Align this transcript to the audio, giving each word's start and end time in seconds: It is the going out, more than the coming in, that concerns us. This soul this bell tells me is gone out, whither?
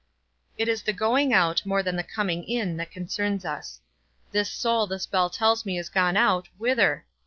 It 0.57 0.67
is 0.67 0.81
the 0.81 0.93
going 0.93 1.31
out, 1.31 1.63
more 1.63 1.83
than 1.83 1.95
the 1.95 2.01
coming 2.03 2.43
in, 2.45 2.75
that 2.77 2.89
concerns 2.89 3.45
us. 3.45 3.79
This 4.31 4.49
soul 4.49 4.87
this 4.87 5.05
bell 5.05 5.29
tells 5.29 5.63
me 5.63 5.77
is 5.77 5.89
gone 5.89 6.17
out, 6.17 6.49
whither? 6.57 7.05